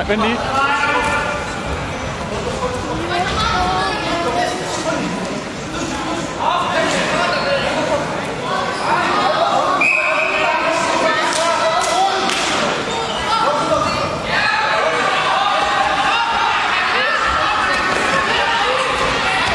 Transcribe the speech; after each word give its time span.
Nej, 0.00 0.08
vent 0.08 0.22
lige. 0.22 0.38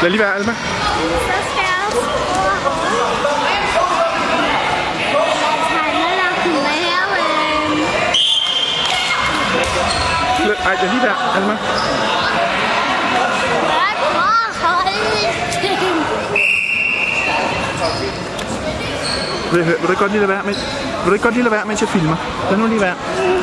Lad 0.02 0.10
lige 0.10 0.20
være, 0.20 0.36
Alma. 0.36 0.54
Så 0.54 0.58
skal 1.50 1.64
jeg 1.66 1.78
også 1.88 2.02
tegne 5.70 6.10
lagt 6.22 6.46
mere 6.46 7.06
med 10.48 10.55
ej, 10.66 10.72
det 10.72 10.86
er 10.88 10.92
lige 10.94 11.06
der. 11.08 11.16
Alma. 11.38 11.56
Hvad 13.72 13.94
for 14.16 14.32
holdning? 14.66 15.04
Vil, 19.52 19.66
vil 19.66 19.76
du 19.88 19.92
ikke 19.92 20.02
godt 20.04 20.12
lige 20.12 20.22
lade 20.22 20.34
være, 20.36 20.44
men, 20.44 20.56
vil 21.02 21.08
du 21.10 21.14
ikke 21.14 21.24
godt 21.24 21.34
lige 21.34 21.44
lade 21.44 21.56
være, 21.56 21.66
mens 21.66 21.82
jeg 21.82 21.90
filmer? 21.90 22.18
Lad 22.50 22.58
nu 22.58 22.68
lige 22.68 22.82
være. 22.82 22.96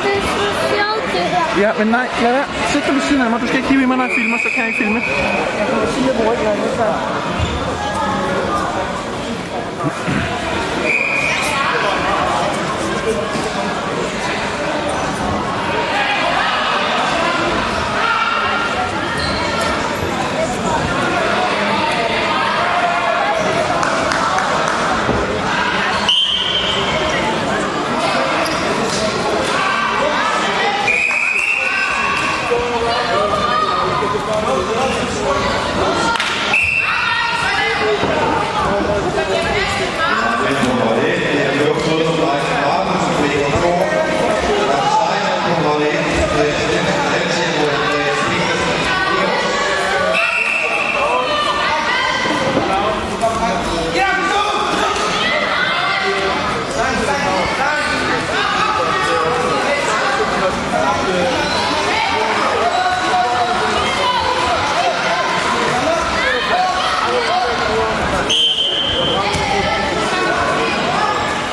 Det 0.05 0.13
er 0.17 0.21
så 0.21 0.49
sjovt, 0.75 1.05
det 1.15 1.25
her. 1.33 1.61
Ja, 1.63 1.71
men 1.79 1.87
nej, 1.87 2.07
lad 2.21 2.31
være. 2.31 2.45
Sæt 2.71 2.83
dig 2.85 2.93
ved 2.95 3.01
siden 3.01 3.21
af 3.21 3.29
mig. 3.29 3.41
Du 3.41 3.47
skal 3.47 3.57
ikke 3.57 3.69
give 3.69 3.87
mig, 3.87 3.97
når 3.97 4.03
jeg 4.03 4.13
filmer, 4.19 4.37
så 4.37 4.49
kan 4.53 4.59
jeg 4.63 4.67
ikke 4.67 4.79
filme. 4.83 4.99
Jeg 5.59 5.67
kan 5.69 5.87
sige, 5.93 6.03
at 6.03 6.07
jeg 6.09 6.15
bruger 6.19 6.33
ikke 6.33 6.43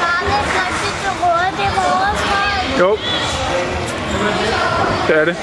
Far, 0.00 0.20
det 0.26 0.34
er 0.40 0.46
faktisk 0.56 0.96
så 1.04 1.10
rødt, 1.22 1.52
det 1.58 1.66
er 1.66 1.74
vores 1.78 2.20
hold. 2.30 2.69
Jo. 2.80 2.96
Det 5.08 5.16
er 5.16 5.24
det. 5.24 5.36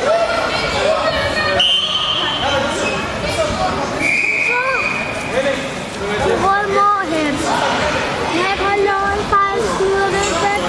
Hvor 6.41 6.61
må 6.73 7.15
hen? 7.15 7.35
Jeg 8.35 8.55
kan 8.57 8.77
låne 8.85 9.23
faktisk 9.29 9.75
skyder 9.75 10.05
det 10.05 10.27
væk. 10.43 10.63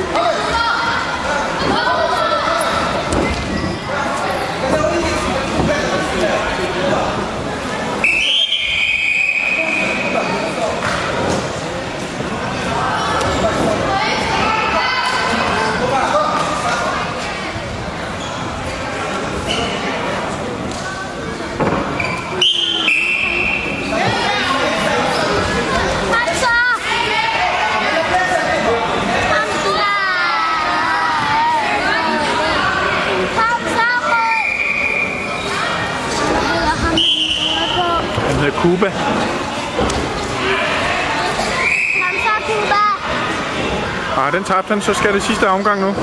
Kom 0.00 0.36
så! 0.52 0.66
Kom 29.30 29.48
så! 29.64 29.90
Kom 33.36 33.60
så, 33.76 33.88
Rød! 34.10 34.36
Hvad 36.30 36.42
hedder 36.52 36.76
ham, 36.84 36.94
den 36.94 37.48
røde 37.50 37.68
på? 37.76 37.86
Han 38.26 38.36
hedder 38.36 38.49
Cuba. 38.62 38.90
Kom 42.00 42.14
så, 42.24 42.34
Kuba! 42.46 42.82
Ah, 44.16 44.32
den 44.32 44.44
tabte 44.44 44.68
han. 44.68 44.80
Så 44.80 44.94
skal 44.94 45.14
det 45.14 45.22
sidste 45.22 45.48
omgang 45.48 45.80
nu. 45.80 45.94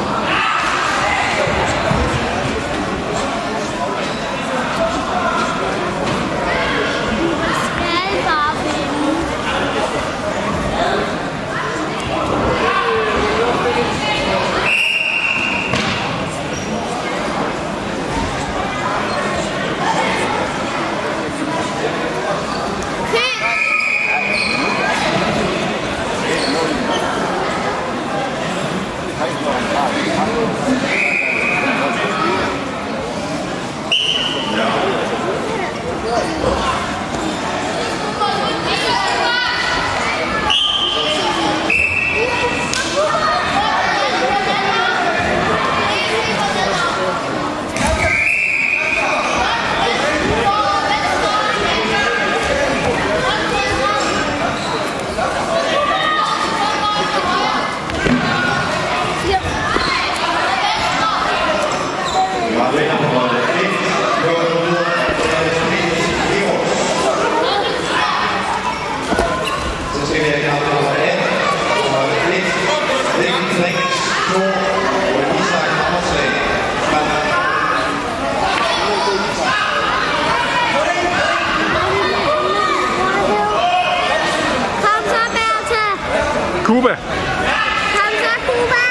Cuba! 86.78 86.96
Kom 86.96 88.12
så, 88.24 88.34
Cuba! 88.48 88.86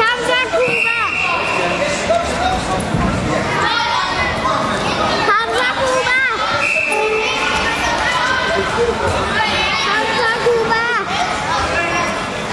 Kom 0.00 0.18
så, 0.28 0.38
Cuba! 0.56 0.98
Kom 5.28 5.48
så, 5.58 5.68
Cuba! 5.80 6.20
Kom 9.86 10.06
så, 10.20 10.30
Cuba! 10.44 10.84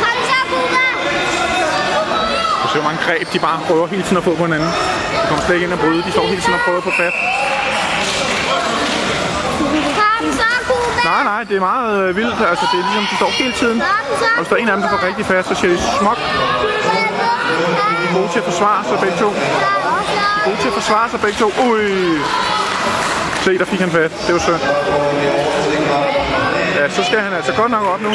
Kom 0.02 0.18
så, 0.30 0.40
Cuba! 0.52 0.86
Du 2.64 2.68
ser, 2.68 2.80
hvor 2.80 2.84
mange 2.84 3.02
greb 3.06 3.34
de 3.34 3.40
bare 3.40 3.60
prøver 3.68 3.88
hele 3.88 4.04
tiden 4.04 4.18
at 4.18 4.24
få 4.24 4.36
på 4.36 4.44
hinanden. 4.44 4.70
De 4.70 5.28
kommer 5.28 5.44
slet 5.44 5.56
ikke 5.56 5.66
ind 5.66 5.74
og 5.74 5.80
bryde. 5.80 6.04
De 6.04 6.12
står 6.12 6.28
hele 6.28 6.42
tiden 6.42 6.54
og 6.54 6.60
prøver 6.66 6.78
at 6.78 6.84
få 6.84 6.92
fat. 6.92 7.14
Kom 10.00 10.32
så! 10.32 10.53
Nej, 11.24 11.34
nej, 11.36 11.44
det 11.50 11.56
er 11.56 11.66
meget 11.72 11.92
øh, 12.04 12.16
vildt. 12.16 12.38
Altså, 12.52 12.66
det 12.72 12.78
er 12.80 12.86
ligesom, 12.90 13.06
de 13.12 13.16
står 13.22 13.32
hele 13.44 13.54
tiden. 13.62 13.82
Og 14.36 14.40
hvis 14.42 14.48
der 14.50 14.56
er 14.56 14.62
en 14.64 14.70
af 14.70 14.76
dem, 14.76 14.82
der 14.86 14.90
får 14.90 15.08
rigtig 15.08 15.26
fast, 15.26 15.48
så 15.52 15.56
siger 15.56 15.74
de 15.76 15.80
smok. 16.00 16.20
De 17.98 18.04
er 18.08 18.14
gode 18.18 18.30
til 18.34 18.40
at 18.40 18.46
forsvare 18.52 18.82
sig 18.90 18.98
begge 19.04 19.18
to. 19.24 19.30
De 19.30 19.40
er 20.40 20.46
gode 20.46 20.58
til 20.62 20.68
at 20.68 20.74
forsvare 20.80 21.10
sig 21.10 21.20
begge 21.26 21.38
to. 21.44 21.48
Ui. 21.68 21.84
Se, 23.44 23.58
der 23.58 23.66
fik 23.66 23.80
han 23.80 23.92
fat. 23.92 24.12
Det 24.26 24.34
var 24.36 24.40
synd. 24.48 24.62
Ja, 26.78 26.90
så 26.90 27.04
skal 27.04 27.20
han 27.20 27.34
altså 27.34 27.54
godt 27.54 27.72
nok 27.72 27.86
op 27.94 28.02
nu. 28.02 28.12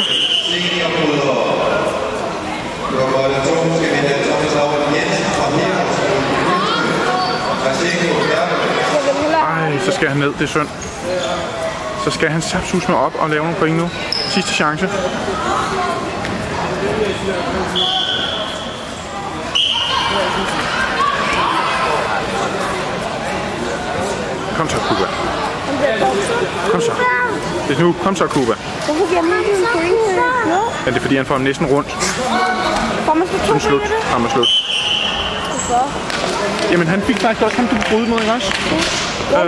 Ej, 9.55 9.79
så 9.79 9.91
skal 9.91 10.07
han 10.07 10.17
ned. 10.17 10.33
Det 10.39 10.41
er 10.41 10.47
synd. 10.47 10.88
Så 12.03 12.11
skal 12.11 12.29
han 12.29 12.41
sapsus 12.41 12.87
med 12.87 12.97
op 12.97 13.15
og 13.19 13.29
lave 13.29 13.43
nogle 13.43 13.57
point 13.57 13.77
nu. 13.77 13.89
Sidste 14.29 14.51
chance. 14.53 14.89
Kom 24.57 24.69
så, 24.69 24.77
Kuba. 24.77 25.07
Kom 26.71 26.81
så. 26.81 26.91
Det 27.67 27.77
er 27.77 27.81
nu. 27.81 27.95
Kom 28.03 28.15
så, 28.15 28.27
Kuba. 28.27 28.53
Hvorfor 28.85 29.09
giver 29.09 29.21
man 29.21 29.39
ikke 29.39 29.51
en 29.51 29.65
point? 29.73 29.95
Ja, 30.85 30.91
det 30.91 30.97
er 30.97 31.01
fordi, 31.01 31.15
han 31.15 31.25
får 31.25 31.35
ham 31.35 31.43
næsten 31.43 31.65
rundt. 31.65 31.89
får 33.05 33.13
man 33.13 33.27
så 33.27 33.53
to 33.53 33.59
slut. 33.59 33.81
Ham 34.03 34.25
er 34.25 34.29
slut. 34.29 34.47
Hvorfor? 35.49 36.38
Jamen, 36.71 36.87
han 36.87 37.01
fik 37.01 37.17
faktisk 37.17 37.41
også 37.45 37.57
ham, 37.57 37.67
du 37.67 37.75
bryde 37.91 38.09
mod, 38.09 38.19
ikke 38.19 38.33
også? 38.33 38.53
Ja, 39.31 39.43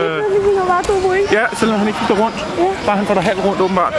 point. 1.07 1.31
Ja, 1.31 1.45
selvom 1.59 1.79
han 1.79 1.87
ikke 1.87 1.99
fik 1.99 2.07
dig 2.07 2.23
rundt. 2.23 2.37
Bare 2.85 2.97
han 2.97 3.05
får 3.05 3.13
dig 3.13 3.23
halvt 3.23 3.45
rundt, 3.45 3.61
åbenbart. 3.61 3.93